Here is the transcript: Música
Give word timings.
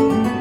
Música 0.00 0.39